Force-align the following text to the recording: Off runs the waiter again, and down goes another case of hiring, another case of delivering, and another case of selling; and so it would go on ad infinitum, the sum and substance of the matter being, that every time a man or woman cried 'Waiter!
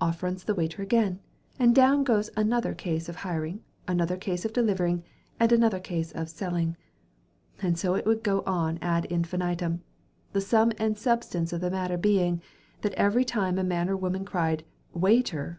Off 0.00 0.22
runs 0.22 0.44
the 0.44 0.54
waiter 0.54 0.80
again, 0.80 1.20
and 1.58 1.74
down 1.74 2.02
goes 2.02 2.30
another 2.34 2.72
case 2.72 3.10
of 3.10 3.16
hiring, 3.16 3.62
another 3.86 4.16
case 4.16 4.46
of 4.46 4.54
delivering, 4.54 5.04
and 5.38 5.52
another 5.52 5.78
case 5.78 6.12
of 6.12 6.30
selling; 6.30 6.78
and 7.60 7.78
so 7.78 7.94
it 7.94 8.06
would 8.06 8.22
go 8.24 8.42
on 8.46 8.78
ad 8.80 9.04
infinitum, 9.10 9.82
the 10.32 10.40
sum 10.40 10.72
and 10.78 10.96
substance 10.96 11.52
of 11.52 11.60
the 11.60 11.70
matter 11.70 11.98
being, 11.98 12.40
that 12.80 12.94
every 12.94 13.22
time 13.22 13.58
a 13.58 13.62
man 13.62 13.90
or 13.90 13.98
woman 13.98 14.24
cried 14.24 14.64
'Waiter! 14.94 15.54